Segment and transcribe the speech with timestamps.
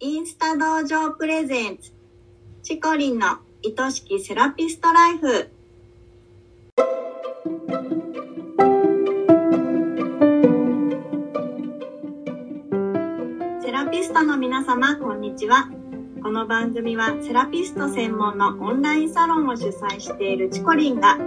[0.00, 1.92] インスタ道場プレゼンツ。
[2.62, 5.50] チコリンの愛しきセラピストライフ。
[13.60, 15.68] セラピストの皆様こんにちは。
[16.22, 21.18] この番組はセラピスト専門のオンラインサロンを主催しているチコリンが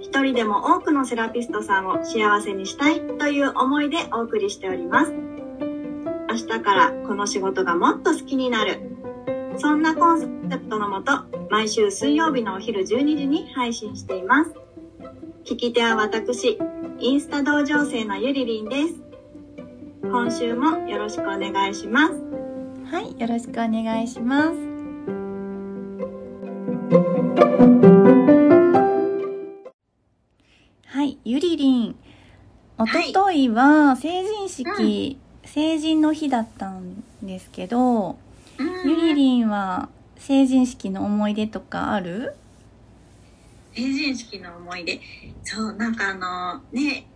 [0.00, 5.27] 一人でも多くのセラピストさんを幸せにしたいという思いでお送りしております。
[6.46, 8.80] 日からこの仕事がもっと好きになる。
[9.58, 10.26] そんなコンセ
[10.58, 14.52] プトのもと毎週水曜日のお昼12時に配信しています。
[15.44, 16.58] 聞き手は私
[17.00, 18.94] インスタ同情生のゆりりんです。
[20.02, 22.14] 今週もよろしくお願いします。
[22.90, 24.78] はい、よろしくお願いします。
[30.86, 31.96] はい、ゆりりん。
[32.78, 35.18] おとといは成人式、
[35.54, 38.18] 成人の日だったんですけど、
[38.84, 42.34] ゆりりんは成人式の思い出とかある？
[43.74, 45.00] 成人式の思い出？
[45.44, 47.06] そうなんかあのね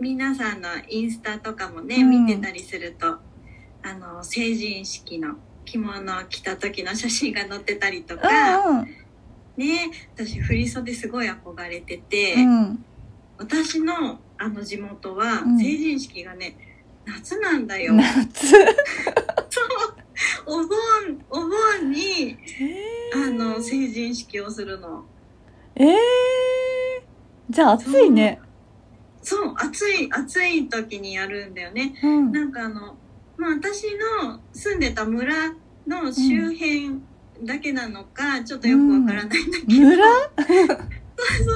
[0.00, 2.26] 皆さんのインスタとかもね、うん。
[2.26, 3.16] 見てたりすると
[3.82, 8.28] あの成人式の着物を着た時の写真が載ってたりとか、
[8.68, 8.84] うん。
[9.56, 12.84] ね私振り袖すごい憧れてて、うん。
[13.38, 15.58] 私のあの地元はうん。
[15.58, 16.56] 成人式がね、
[17.08, 17.94] 夏なんだよ。
[17.94, 18.50] 夏。
[18.50, 18.58] そう
[20.46, 20.68] お盆
[21.30, 22.36] お盆に
[23.14, 25.04] あの成人式をするの。
[25.74, 25.94] えー、
[27.48, 28.40] じゃあ暑いね。
[29.22, 31.94] そう暑い暑い時にやるんだよね。
[32.02, 32.32] うん。
[32.32, 32.96] なんかあの
[33.36, 33.84] まあ私
[34.22, 35.54] の住んでた村
[35.86, 37.00] の周辺
[37.42, 40.04] だけなのか、ちょっとよくわからないんだけど、村？
[40.06, 41.52] そうそうそ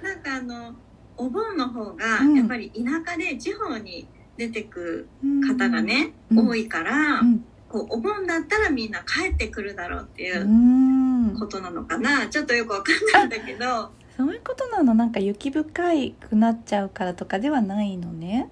[0.00, 0.74] うなんかあの
[1.16, 5.08] お盆の方がうんやっぱり田舎で地方に出てく
[5.46, 6.48] 方がね、うん。
[6.48, 7.44] 多いから、うん。
[7.68, 11.34] こうお盆だったらみんな帰ってくるだろうっていううん。
[11.38, 13.90] ことなのかな、ちょっとよくわかんないんだけど。
[14.16, 14.94] そういうことなの。
[14.94, 18.50] なんか雪深いくなっちゃうからとかではないのね。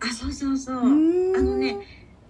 [0.00, 1.76] あそうそうそう、あのね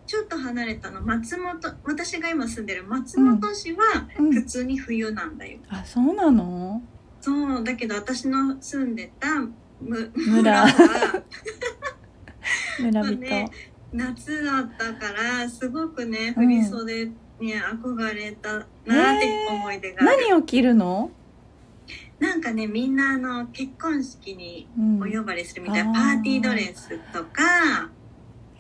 [0.07, 1.01] ちょっと離れたの。
[1.03, 3.79] 松本私が今住んでる松本市は
[4.19, 4.33] うん。
[4.33, 6.83] 普通に冬なんだよ、あ、そうなの？
[7.21, 7.65] そう。
[7.65, 9.29] だけど私の住んでた
[9.81, 10.67] 村は
[12.81, 13.21] 村人。
[13.21, 13.51] ね
[13.93, 17.07] 夏だったからすごくね振り袖
[17.39, 18.67] に憧れたなっ
[19.21, 21.11] て思い出がある、何を着るの？
[22.19, 25.03] なんかねみんなあの結婚式にうん。
[25.03, 25.85] お呼ばれするみたい。
[25.85, 25.95] な、あー。
[25.95, 27.91] パーティードレスとか。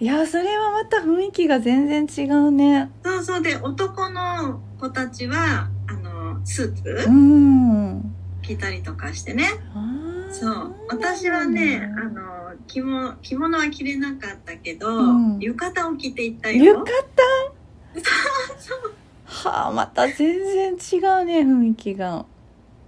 [0.00, 2.90] いや、それはまた雰囲気が全然違うね。
[3.04, 3.42] そうそう。
[3.42, 8.14] で男の子たちはあのスーツうん。
[8.42, 10.74] 着たりとかしてね、あーそう。
[10.88, 15.02] 私はねあのの着物着物は着れなかったけど、う
[15.36, 15.38] ん。
[15.38, 16.94] 浴衣を着ていった浴よ衣
[19.26, 22.24] はあ、また全然違うね、雰囲気が。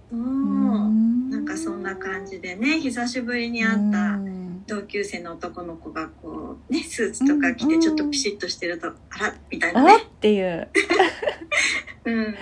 [0.09, 0.19] そう。
[0.19, 1.29] うん。
[1.29, 4.63] なんかそんな感じでね久しぶりに会ったうん。
[4.67, 10.03] 同級生の男の子がこうねスーツとか着うんてちょっとピシッとしてると、あらみたいあなね。
[10.03, 10.67] っていう。
[12.05, 12.35] うん。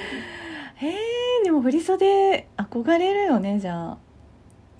[0.77, 3.97] へえ、でも振り袖憧れるよね、じゃあ。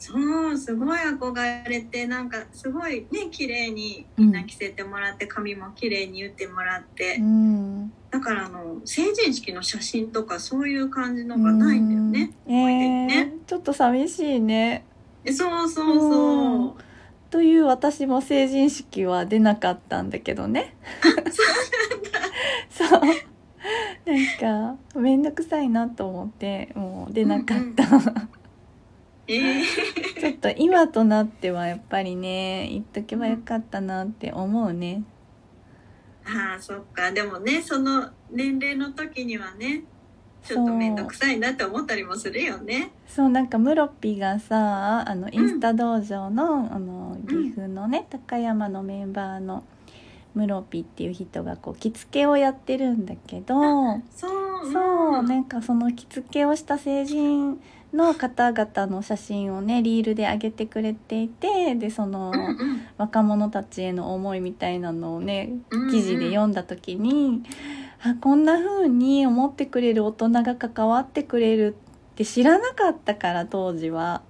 [0.06, 7.92] そうすごい憧れてなんかすごいね綺麗にみんな着せてもらって、髪も綺麗に言ってもらって、うん。
[8.12, 12.56] だからあの成人式の写真とかそういう感じのがないんだよね、うん。
[12.56, 14.86] えねー、ちょっと寂しいね。
[15.24, 16.84] えそうそうそう
[17.32, 20.76] という私も成人式は出なかったんだけどね。
[22.70, 22.90] そう。
[22.90, 27.84] なんか、めんどくさいなと思って、もう出なかった。
[27.84, 28.28] えー、
[30.20, 35.04] ちょっと今となってはやっぱりね、言っとけばよかったなって思うね。
[36.26, 37.12] ああそっか。
[37.12, 39.84] でもねその年齢の時にはね
[40.44, 42.92] ちょっと面倒くさいなって思ったりもするよね。
[43.08, 49.64] そうなんかムロピがさあのインスタ道場の,、あの岐阜のね高山のメンバーの
[50.36, 53.56] ムロピっていう人がこう着付けをやってるんだけど
[54.12, 54.72] そう。
[54.72, 57.62] そうなんかその着付けをした成人
[57.96, 62.34] の方々の写真をねリールで上げてくれていてでその
[62.98, 65.54] 若者たちへの思いみたいなのをね
[65.92, 67.44] 記事で読んだ時に、
[68.02, 71.76] あこんな風に思ってくれる大人が関わってくれる
[72.14, 74.22] って知らなかったから当時は。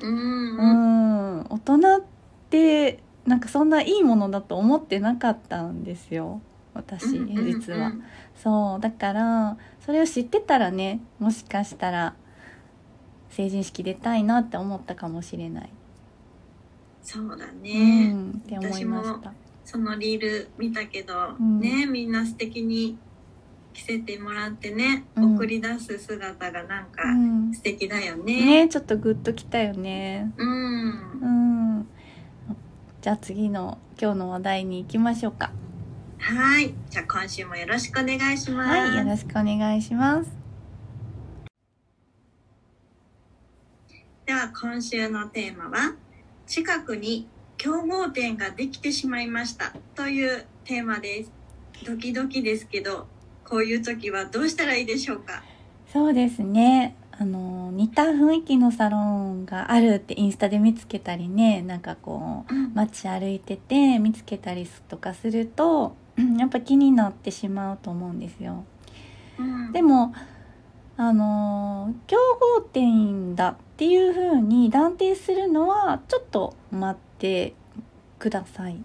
[0.00, 2.02] うん大人っ
[2.50, 6.40] てなんかそんないいものだと思ってなかったんですよ。
[6.72, 7.92] 私実は。
[8.36, 12.14] そうだからそれを知ってたらねもしかしたら
[13.38, 15.70] 成人式出たいなって思ったかもしれない。
[17.00, 19.32] そうだうね、んって思いました。
[19.64, 22.98] そのリール見たけど、うんねみんな素敵に
[23.72, 28.64] 着せてもらってね、うん送り出す姿がなんかうん素敵だよね。
[28.64, 31.88] ねちょっとグッときたよねうんうん
[33.00, 35.52] じゃあ次の今日の話題に行きましょうか
[36.18, 36.74] はい。
[36.90, 38.68] じゃあ今週もよろしくお願いします。
[38.68, 40.47] はいよろしくお願いします
[44.28, 45.94] では今週のテーマは
[46.46, 47.26] 近くに
[47.56, 51.32] 競合店ができてしまいましたというテーマです。
[51.86, 53.06] ドキドキですけど、
[53.42, 55.42] こういう時はどうしたらいいでしょうか？
[55.90, 56.94] そうですね。
[57.12, 62.74] あの似た雰囲気のサロンがあるってインスタで見つけたりねなんかこううん。
[62.74, 68.66] 街歩いてて見つけたりとかするとうんやっぱ気になってしまうと思うんですよ。
[69.38, 69.72] うん。
[69.72, 70.12] でも
[70.98, 72.18] あの競
[72.58, 77.54] 合店だっていう風に断定するのはちょっと待って
[78.18, 78.82] ください。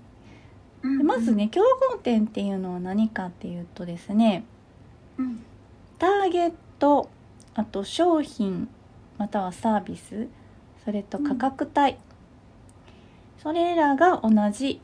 [0.83, 1.61] うんでまずね競
[1.91, 4.45] 合店っていうのは何かっていうとですね
[5.17, 5.43] うん。
[5.97, 7.09] ターゲット
[7.55, 8.69] あと商品
[9.17, 10.27] またはサービス
[10.85, 11.95] それと価格帯、
[13.41, 14.81] それらが同じ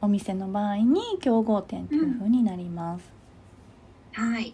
[0.00, 3.04] お店の場合に競合店という風になります、
[4.12, 4.52] はい。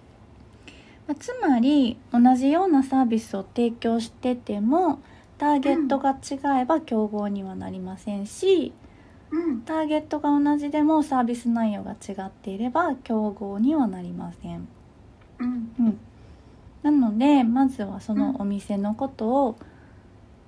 [1.11, 5.01] まあつまり同じようなサービスを提供してても
[5.39, 8.73] ターゲットが違えば競合にはなりませんし、
[9.33, 9.63] うん。
[9.63, 14.69] ターゲットが同じでもサービス内容が違っていれば競合にはなりません
[15.41, 15.73] うん。
[15.81, 16.01] うん、
[16.85, 19.59] なのでまずはそのお店のことを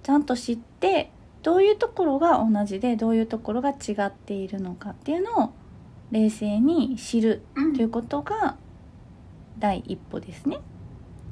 [0.05, 1.11] ちゃんと知って
[1.43, 5.53] どういうところが同じでどういうところが違っているのかっていうのを
[6.13, 7.73] 冷静に知るうん。
[7.75, 8.57] ということが
[9.63, 10.59] 第一歩ですね。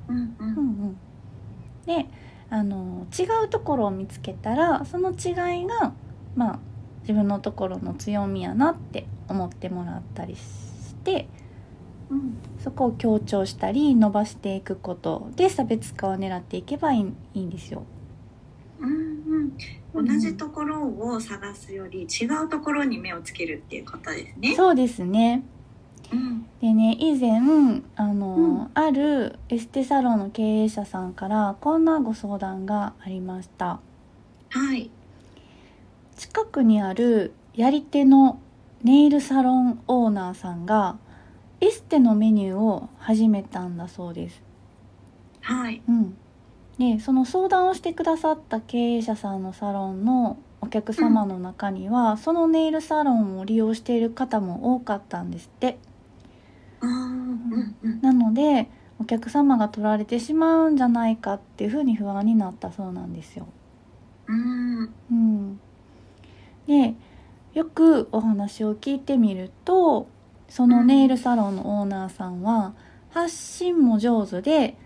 [0.08, 0.16] うん。
[0.16, 0.36] う。
[0.38, 0.96] うんんうん、
[1.84, 2.06] で
[2.48, 5.92] あの違うところを見つけたらその違いが
[6.36, 6.58] まあ
[7.00, 11.28] 自分のところの強みやなって思ってもらったりして
[12.08, 12.36] うん。
[12.62, 17.82] そこを強調したり伸ばしていくことで差別化を狙っていけばいいいいんですよ。
[18.80, 19.52] うん。
[19.92, 24.54] 同じところを探すより違うところに目をつけるっていうことですね。
[24.54, 25.42] そうですね。
[26.62, 26.68] うん。
[26.68, 27.40] でね以前
[27.96, 33.80] あの、うんあるエステサロンの経営者さんからこんなご相談がありました。
[34.50, 34.90] はい。
[36.16, 38.40] 近くにあるやり手の
[38.82, 40.98] ネイルサロンオーナーさんが
[41.60, 44.42] エステのメニューを始めたんだそうです。
[45.40, 45.82] はい。
[45.88, 46.16] うん、
[46.78, 55.78] でその相談をしてくださった経営者さんのサロンのお客様の中には、そのネイルサロンを利用している方も多かったんですって。
[58.02, 58.68] なので
[58.98, 63.46] お客様が取られてしまうんじゃないかっていうふうに不安になったそうなんですよ。
[64.26, 64.90] うん。
[65.10, 65.60] うん、
[66.66, 66.94] で
[67.54, 70.06] よくお話を聞いてみると
[70.48, 72.74] そのネイルサロンのオーナーさんは
[73.10, 74.76] 発信も上手で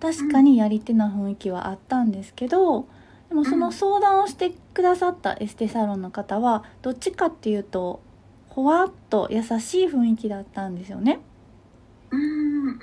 [0.00, 2.86] 確かにやり手な雰囲気はあったんですけど
[3.28, 8.00] でもその相談をしてくださったエステサロンの方はどっちかっていうと
[8.48, 11.20] ほわっと優しい雰囲気だったんですよね。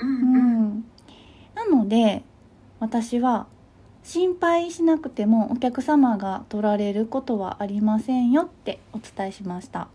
[0.01, 0.85] うん。
[1.55, 2.23] なので
[2.79, 3.47] 私は
[4.03, 9.87] 心配しなくてもお客様が取られることはありませんよってお伝えしました。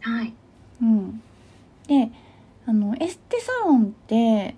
[0.00, 0.32] はい。
[0.80, 1.22] うん、
[1.88, 2.10] で
[2.66, 4.54] あのエステサロンって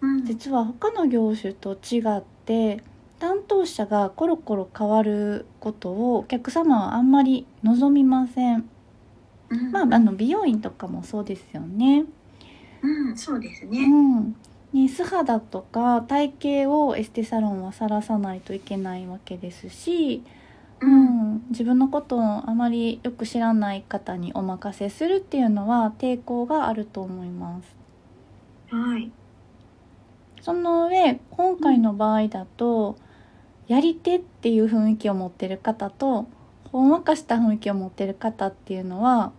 [0.00, 0.24] うん。
[0.24, 2.82] 実は他の業種と違って
[3.18, 8.68] 担当者がコロコロ変わることをお客様はあんまり望みません。
[9.50, 12.06] うんまあ、あの美容院とかもそうですよね。
[12.82, 13.96] うん、そうですうね。
[14.20, 14.36] ん、
[14.72, 16.32] ね素肌とか体
[16.64, 20.24] 型をエステサロンはさらさないといけないわけですし、
[20.80, 20.86] う。
[20.86, 27.76] うんん、自分のことをあまりよく知らない方にお任せするっていうのは抵抗があると思います。
[28.68, 29.12] はい。
[30.42, 32.96] その上今回の場合だと、
[33.68, 36.28] やり手っていう雰囲気を持ってる方と
[36.72, 39.32] ほんわかした雰囲気を持ってる方っていうのは、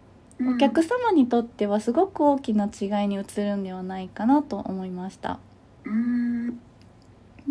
[0.47, 5.39] お客様にとってはすごく大きな違いに映るんではないかなと思いました。
[5.85, 6.59] うん。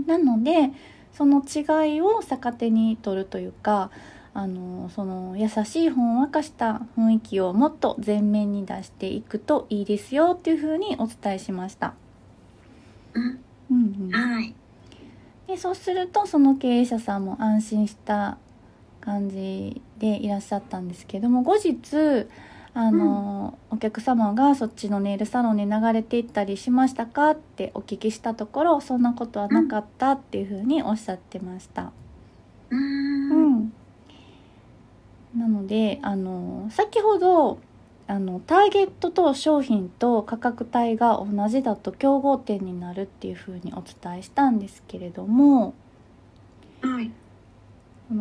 [0.06, 0.70] なので
[1.12, 3.90] その違いを逆手に取るというか
[4.32, 11.94] あのその優しいほんわかした雰囲気をもっと前面に出していくといいですよっていうふうにお伝えしました。
[13.14, 13.40] うん。
[13.70, 14.54] うんうん、はい。
[15.46, 18.38] でそうするとその経営者さんも安心した
[19.00, 22.28] 感じでいらっしゃったんですけども後日
[22.72, 31.92] あの、お客様がそっちのネイルサロンに流れていったりしましたかってお聞きしたところそんなことはなかったっていうふうにおっしゃってました。
[32.70, 32.76] う。
[32.76, 33.72] うんん、
[35.36, 37.58] なのであの先ほど
[38.06, 45.74] あのターゲットと商品と価格帯が同じだと競合点になるっていうふうにお伝えしたんですけれども、
[46.82, 47.10] はい。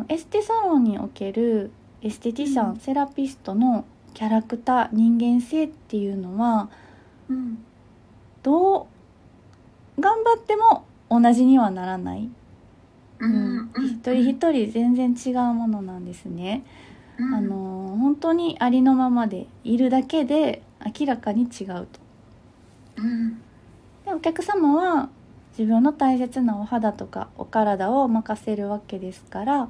[0.08, 6.70] エステサロンにおけるエステティシャン、うんセラピストのキャラクター人間性っていうのは
[7.28, 7.66] うん。
[8.42, 8.82] ど
[9.98, 12.30] う頑張っても同じにはならない、
[13.18, 16.64] ううんん一人一人全然違うものなんですね。
[17.18, 20.62] うんあの本当にありのままでいるだけで
[20.98, 22.00] 明らかに違うと。
[22.96, 23.42] うん。
[24.04, 25.10] でお客様は
[25.58, 29.68] 自分の大切なお肌とかお体を任せるわけですから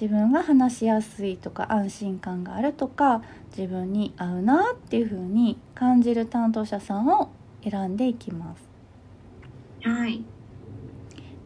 [0.00, 3.20] 自分が話しやすいとか安心感があるとか
[3.56, 7.30] 自分に合うなっていう風に感じる担当者さんを
[7.68, 8.62] 選んでいきます。
[9.82, 10.22] はい。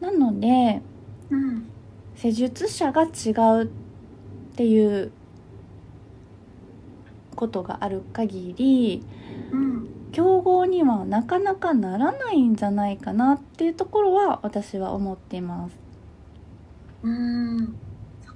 [0.01, 0.83] なので
[1.31, 1.65] うん。
[2.15, 3.31] 施術者が違
[3.63, 3.67] うっ
[4.55, 5.13] ていう
[7.35, 9.03] ことがある限り
[9.51, 9.89] うん。
[10.13, 15.77] 競合にはなかなかならないんじゃないかなっていうところは私は思っています。
[17.03, 17.75] うん。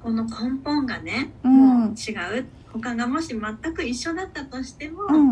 [0.06, 2.46] そこの根本がね、うんもう違う。
[2.72, 5.28] 他がもし全く一緒だったとしても、うん、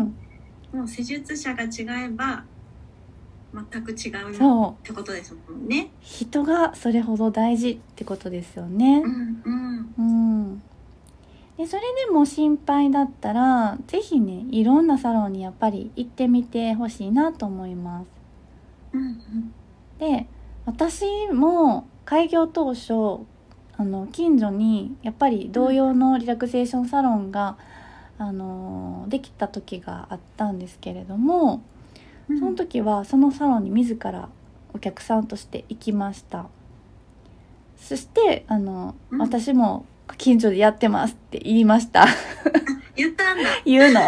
[0.73, 2.43] もう施術者が違えば
[3.71, 4.35] 全く違う
[4.73, 5.91] ってことですもんね。
[6.01, 9.07] 人がそれほど大事ってことですよねう。
[9.07, 10.61] んうんうん。
[11.57, 18.07] でそれでも心配だったら是非ねいろんなサロンにやっぱり行ってみてほしいなと思います。
[18.93, 19.53] うん
[19.99, 20.27] で
[20.65, 23.25] 私も開業当初
[23.77, 27.57] あの近所にやっぱり同様のリラクゼーションサロンが、
[28.17, 31.61] あのできた時があったんですけれども
[32.29, 32.39] うん。
[32.39, 34.29] その時はそのサロンに自ら
[34.73, 36.47] お客さんとして行きました
[37.77, 39.85] そしてあの、うん私も
[40.17, 42.05] 近所でやってますって言いました
[42.95, 43.43] 言ったんだ。
[43.65, 44.01] 言うの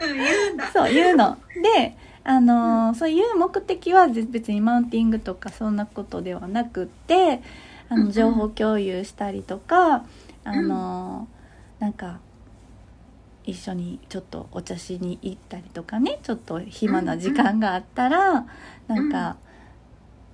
[0.00, 0.66] うん言うんだ。
[0.72, 1.36] そう言うの
[1.76, 7.42] であのーそういう目的はぜ別にマウンティングとかそんなことではなくって
[7.88, 10.04] あの情報共有したりとか、
[10.44, 11.34] あのー
[11.80, 12.20] なんか
[13.44, 18.46] 一緒にちょっとお茶しに行ったりとかねちょっと暇な時間があったら、
[18.86, 19.36] なんか、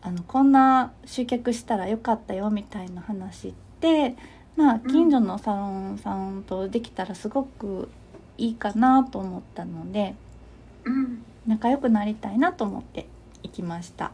[0.03, 4.17] あのこんな集客したらよかったよみたいな話って
[4.57, 7.91] まあ近所のサロンさんとできたらすごく
[8.39, 10.15] いいかなと思ったので
[10.85, 11.23] うん。
[11.47, 13.07] 仲良くなりたいなと思って
[13.43, 14.13] 行きました。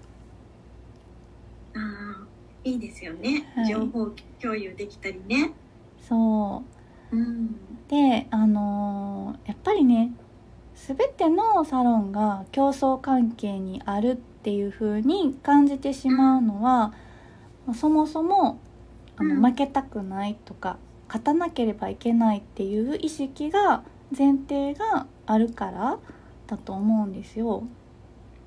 [2.70, 3.50] いいですよね。
[3.54, 5.52] はい情報共有できたりね。
[5.99, 6.64] そ
[7.12, 7.56] ううん。
[7.88, 10.12] であのーやっぱりね
[10.75, 16.92] 全てのサロンが競争関係にあるっていう風に感じてしまうのは、
[17.75, 18.61] そもそも
[19.16, 23.85] あのうん負けたくないとか勝たなければいけないっていう意識が
[24.16, 25.99] 前提があるから
[26.46, 27.64] だと思うんですよ。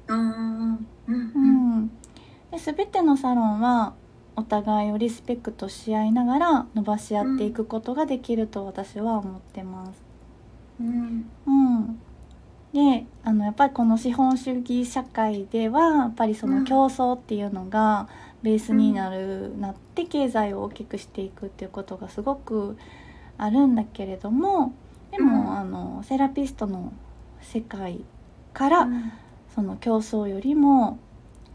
[0.07, 1.81] ああ、うんううん。
[1.81, 1.88] ん、
[2.51, 3.95] で全てのサロンは
[4.39, 10.01] お互いをリスペクトし合いながら伸ばし合っていくことができると私は思ってます。
[10.79, 11.29] うん。
[11.46, 12.00] うん、
[12.74, 18.08] であのやっぱりこの資本主義社会ではやっぱりその競争っていうのが
[18.41, 22.77] ベースになる、なって経済を大きくしていくっていうことがすごく
[23.38, 24.74] あるんだけれども
[25.12, 25.58] でも、うん。
[25.58, 26.93] あのセラピストの
[27.41, 28.05] 世界
[28.53, 28.88] から、
[29.53, 31.00] その競争よりも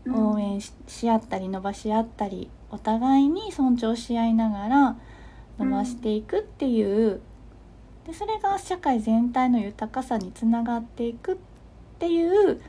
[0.09, 4.97] 応援しし合ったり伸ばし合ったりお互いに尊重し合いながら
[5.59, 7.21] 伸ばしていくっていう、
[8.07, 11.37] でそれが社会全体の豊かさにつながっていくっ
[11.99, 12.61] ていう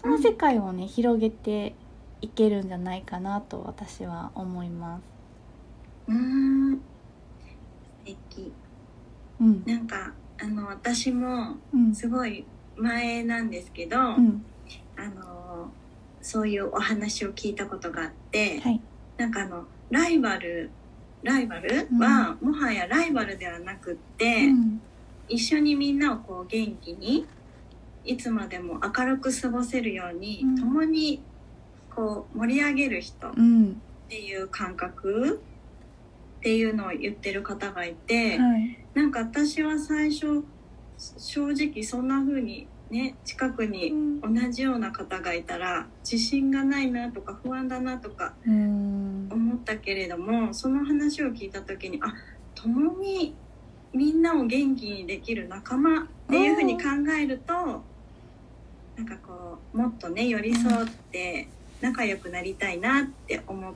[0.00, 1.74] その世界をね、広げて
[2.20, 5.02] いけるんじゃないかなと私は思います。
[6.08, 6.76] うん。
[6.76, 6.80] 素
[8.04, 8.52] 敵。
[9.40, 12.44] うんなんか、あの、私も、うんすごい
[12.76, 14.44] 前なんですけど、うん
[14.96, 15.70] あの、
[16.20, 18.80] そういうお話を聞いたことがあって、はい
[19.16, 20.70] なんかあの、ライバル、
[21.22, 21.88] ライバル？
[21.98, 24.80] は、もはやライバルではなくって、うん。
[25.28, 27.26] 一緒にみんなをこう元気に
[28.04, 30.56] いつまでも明るく過ごせるように、うん。
[30.56, 31.22] 共に
[31.94, 33.80] こう盛り上げる人っうん。
[34.08, 35.40] ていう感覚
[36.38, 38.78] っていうのを言ってる方がいて、はい。
[38.92, 40.44] なんか私は最初
[40.98, 52.14] 正直そんな風にね近くにうん同じような方がいたら自信がないなとか不安だなとかうん思ったけれどもその話を聞いた時にあ
[52.54, 53.34] 共に
[53.92, 56.88] みんなを元気にできる仲間っていうふうに考
[57.20, 57.52] えると
[58.96, 61.48] なんかこうもっとね寄り添って
[61.80, 63.74] 仲良くなりたいなって思っ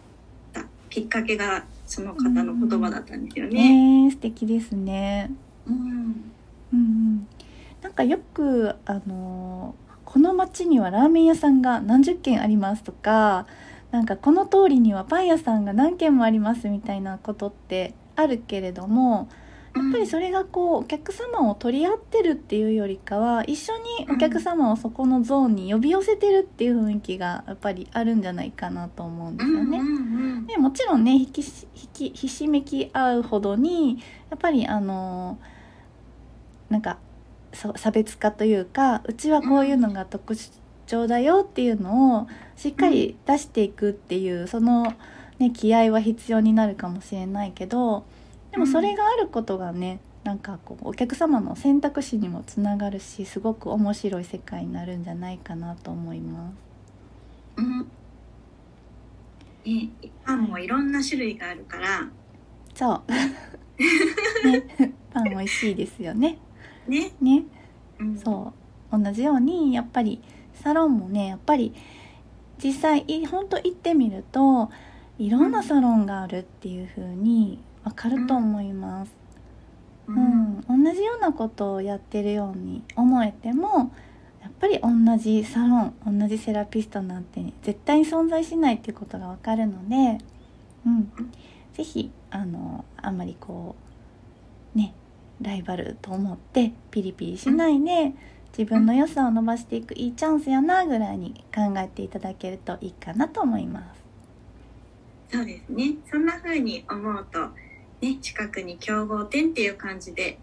[0.53, 3.53] たきっかけがその方の言葉だったんですよね。
[3.53, 5.31] ねえ素敵ですね。
[5.67, 6.29] うん、うん
[6.73, 7.29] うん。
[7.83, 13.47] なんかよくあのこの町にはラーメン屋さんが何十軒ありますとか、
[13.91, 19.29] なんかこの通りにはパン屋さんが何軒もありますみたいなことってあるけれども、
[19.75, 29.81] やっぱりそれがこうお客様を取り合ってるっていうよりかは一緒にお客様をそこのゾーンに呼び寄せてるっていう雰囲気がやっぱりあるんじゃないかなと思うんですよね。
[30.47, 33.99] でもちろんね引きし引きひしめき合うほどに
[34.31, 35.39] やっぱりあの
[36.71, 36.99] なんか
[37.53, 40.37] 差別化というかうちはこういうのが特
[40.87, 44.95] 徴だよっていうのをしっかり出していくっていうその、
[45.39, 48.05] ね、気合は必要になるかもしれないけど
[48.51, 56.55] でもそれがあることがねなんかこうお客様の選択肢にもつながるしすごく面白い世界になるんじゃないかなと思います。
[57.57, 57.91] うん。
[59.65, 59.91] ね、
[60.25, 62.09] パンもいろんな種類があるから。
[62.75, 63.03] そう、
[64.49, 66.39] ね、パン美味しいですよね。
[66.89, 67.45] ね、ね。
[68.01, 68.53] うん、そ
[68.93, 68.99] う。
[69.05, 70.21] 同じようにやっぱり
[70.55, 71.75] サロンもねやっぱり
[72.63, 74.71] 実際いほんと行ってみると
[75.19, 79.13] いろんなサロンがあるっていう風にわかると思います。
[80.09, 83.93] ううん、同じようなことをやってるように思えても
[84.41, 90.19] やっぱり同じサロン同じセラピストなんて絶対に存在しないっていうことがわかるので、
[90.87, 91.13] うん、
[91.75, 93.77] ぜひあのあんまりこ
[94.75, 94.95] うね
[95.41, 98.13] ライバルと思ってピリピリしないで
[98.57, 103.99] 自分の良さを伸ばしていくいいチャンスやなぐらいに考えていただけるといいかなと思います。
[105.31, 107.49] そうですねそんな風に思うと
[108.01, 110.39] ね近くに競合店っていう感じで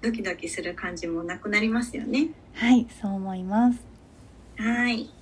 [0.00, 3.80] ドキドキする感じもなくなりますよねはい、そう思います。
[4.56, 5.19] はい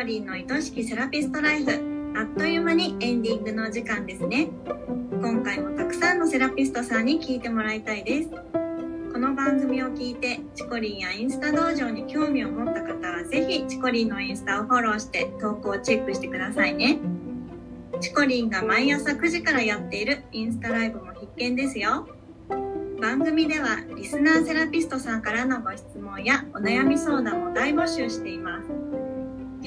[0.00, 1.70] ツチコリンの愛しきセラピストライフ。
[2.16, 4.48] あっという間にエンディングのお時間ですね。
[5.20, 8.30] 今回もたくさんのセラピストさんに聞いてもらいたいです。
[9.12, 16.98] この番組を聞いてチコリンやインスタ道場に興味を持った方はぜひチコリンのインスタをフォローして投稿をチェックしてくださいね。
[18.00, 22.08] チコリンが毎朝9時からやっているインスタライブも必見ですよ。
[23.02, 28.49] 番組ではリスナーセラピストさんからのご質問やお悩み相談も大募集しています。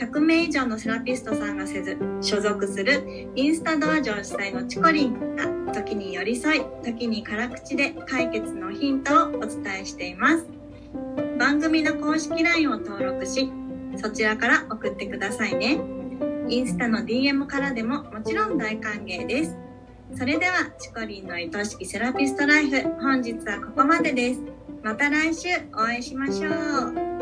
[0.04, 10.46] 100名以上のセラピストさんがせず所属するインスタ道場主催のチコリンが時に寄り添い時に辛口で解決のヒントをお伝えしています。
[11.40, 13.52] 番組の公式 LINE を登録し
[13.96, 15.80] そちらから送ってくださいね。
[16.50, 19.58] インスタの DM からでももちろん大歓迎です。
[20.16, 24.42] それではチコリンの愛しきセラピストライフ本日はここまでです。
[24.84, 27.13] また来週お会いしましょう。